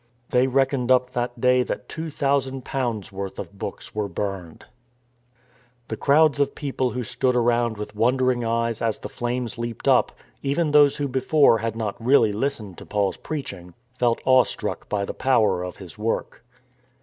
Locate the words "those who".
10.71-11.07